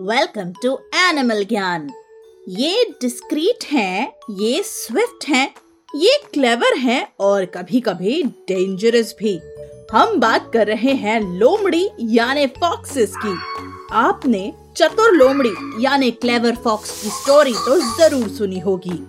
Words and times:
Welcome 0.00 0.50
to 0.62 0.70
animal 0.98 1.42
ज्ञान 1.44 1.88
ये 2.50 2.84
discrete 3.00 3.64
हैं, 3.64 4.12
ये 4.30 4.62
स्विफ्ट 4.62 5.26
हैं, 5.28 5.54
ये 5.92 6.16
क्लेवर 6.32 6.76
हैं 6.78 7.06
और 7.20 7.44
कभी 7.54 7.80
कभी 7.80 8.22
डेंजरस 8.48 9.14
भी। 9.18 9.38
हम 9.92 10.18
बात 10.20 10.50
कर 10.52 10.66
रहे 10.66 10.92
हैं 10.94 11.20
लोमड़ी 11.38 11.88
यानी 12.10 12.46
फॉक्सेस 12.58 13.14
की। 13.16 13.36
आपने 13.96 14.52
चतुर 14.76 15.12
लोमड़ी 15.12 15.54
यानी 15.84 16.10
क्लेवर 16.10 16.56
फॉक्स 16.64 17.00
की 17.02 17.10
स्टोरी 17.12 17.54
तो 17.58 17.78
ज़रूर 17.98 18.28
सुनी 18.28 18.58
होगी। 18.58 19.00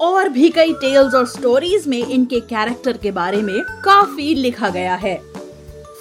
और 0.00 0.28
भी 0.28 0.50
कई 0.50 0.72
टेल्स 0.74 1.14
और 1.14 1.26
स्टोरीज 1.28 1.86
में 1.88 1.98
इनके 1.98 2.40
कैरेक्टर 2.48 2.96
के 2.96 3.10
बारे 3.12 3.42
में 3.42 3.58
काफ़ी 3.84 4.34
लिखा 4.34 4.68
गया 4.70 4.94
है। 4.96 5.16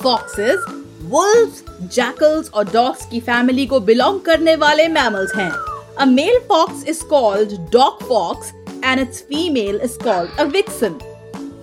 फॉक्सेस 0.03 0.65
वुल्व्स, 1.09 1.63
जैकल्स 1.95 2.49
और 2.49 2.69
डॉग्स 2.71 3.05
की 3.05 3.19
फैमिली 3.19 3.65
को 3.65 3.79
बिलोंग 3.79 4.19
करने 4.21 4.55
वाले 4.55 4.87
मैमल्स 4.87 5.35
हैं। 5.35 5.51
A 5.95 6.05
male 6.05 6.39
fox 6.39 6.83
is 6.87 7.03
called 7.03 7.53
dog 7.71 8.03
fox 8.07 8.51
and 8.85 8.99
its 8.99 9.21
female 9.21 9.79
is 9.83 9.97
called 10.03 10.39
a 10.39 10.43
vixen 10.43 10.99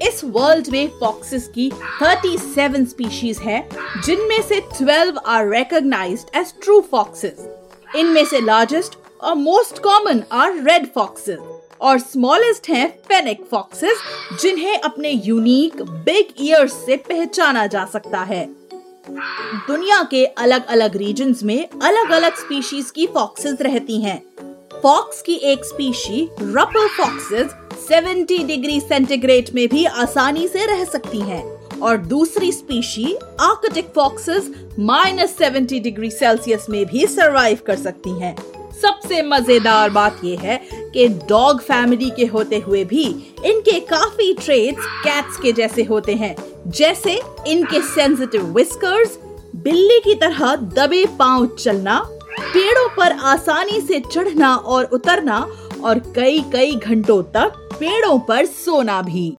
इस 0.03 0.21
वर्ल्ड 0.25 0.69
में 0.69 0.89
फॉक्सेस 1.01 1.51
की 1.55 1.71
37 2.03 2.87
स्पीशीज 2.87 3.39
हैं 3.39 3.69
जिनमें 4.07 4.41
से 4.43 4.61
12 4.73 5.19
are 5.27 5.49
recognized 5.49 6.37
as 6.37 6.53
true 6.63 6.81
foxes 6.91 7.49
इनमें 7.97 8.25
से 8.25 8.41
लार्जेस्ट 8.41 8.99
और 9.21 9.35
most 9.35 9.79
common 9.79 10.23
are 10.33 10.53
red 10.63 10.87
foxes 10.95 11.39
और 11.81 11.99
स्मॉलेस्ट 11.99 12.69
हैं 12.69 12.89
फेनिक 13.09 13.47
फॉक्सेस 13.51 14.03
जिन्हें 14.43 14.79
अपने 14.79 15.11
यूनिक 15.11 15.83
बिग 15.83 16.35
ईयर्स 16.41 16.73
से 16.87 16.97
पहचाना 16.97 17.67
जा 17.67 17.85
सकता 17.85 18.21
है। 18.21 18.45
दुनिया 19.09 20.03
के 20.03 20.25
अलग 20.25 20.67
अलग 20.67 20.97
रीजन 20.97 21.35
में 21.43 21.69
अलग 21.83 22.11
अलग 22.11 22.35
स्पीशीज 22.35 22.91
की 22.91 23.07
फॉक्सेस 23.07 23.61
रहती 23.61 24.01
हैं। 24.01 24.19
फॉक्स 24.83 25.21
की 25.23 25.35
एक 25.43 25.65
species 25.65 26.23
Ruppell 26.43 26.89
foxes 26.89 27.53
70 27.91 28.47
degree 28.47 28.81
centigrade 28.81 29.51
में 29.55 29.69
भी 29.69 29.85
आसानी 29.85 30.49
से 30.49 30.67
रह 30.67 30.85
सकती 30.85 31.21
हैं 31.21 31.43
और 31.81 31.97
दूसरी 31.97 32.51
species 32.53 33.15
Arctic 33.41 33.93
foxes 33.95 34.51
minus 34.79 35.37
seventy 35.39 35.81
degree 35.81 36.11
Celsius 36.11 36.67
में 36.71 36.85
भी 36.87 37.07
सरवाइव 37.07 37.59
कर 37.67 37.77
सकती 37.77 38.19
हैं। 38.21 38.37
सबसे 38.73 39.23
मज़ेदार 39.23 39.91
बात 39.91 40.21
यह 40.25 40.41
है 40.41 40.61
कि 40.73 41.09
डॉग 41.09 41.61
फैमिली 41.61 42.11
के 42.11 42.25
होते 42.25 42.59
हुए 42.59 42.85
भी 42.85 43.05
इनके 43.45 43.79
काफ़ी 43.87 44.33
ट्रेड्स 44.35 44.87
कैट्स 45.05 45.37
के 45.37 45.53
जैसे 45.53 45.83
होते 45.83 46.15
हैं 46.15 46.35
जैसे 46.67 47.21
इनके 47.47 47.81
सेंसिटिव 47.83 48.45
विस्कर्स 48.45 49.19
बिल्ली 49.57 49.99
की 50.01 50.15
तरह 50.15 50.55
दबे 50.57 51.05
पाँव 51.19 51.47
चलना, 51.47 51.99
पेड़ों 52.41 52.89
पर 52.97 53.13
आसानी 53.13 53.81
से 53.81 54.01
चढ़ना 54.01 54.55
और 54.55 54.85
उतरना, 54.85 55.39
और 55.85 55.99
कई 56.17 56.41
कई 56.53 56.75
घंटों 56.75 57.23
तक 57.23 57.53
पेड़ों 57.81 58.19
पर 58.19 58.47
सोना 58.47 59.03
भी। 59.03 59.37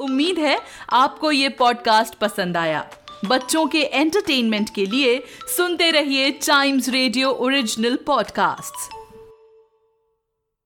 उम्मीद 0.00 0.38
है 0.38 0.58
आपको 0.92 1.32
ये 1.32 1.48
पॉडकास्ट 1.48 2.14
पसंद 2.14 2.56
आया। 2.56 2.88
बच्चों 3.24 3.66
के 3.66 3.82
एंटरटेनमेंट 3.82 4.70
के 4.74 4.86
लिए 4.86 5.22
सुनते 5.56 5.90
रहिए 5.90 6.30
टाइम्स 6.30 6.88
रेडियो 6.88 7.30
ओरिजिनल 7.30 7.98
पॉडकास्ट्स 8.06 8.97